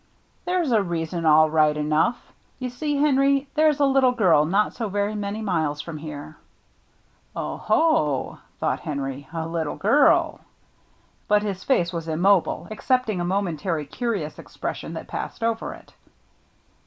[0.45, 2.33] "There's a reason all right enough.
[2.57, 6.37] You see, Henry, there's a little girl not so very many miles from here
[7.35, 10.39] —""Oho!" thought Henry," a little girl!"
[11.27, 15.93] But his face was immobile, excepting a mo mentary curious expression that passed over it.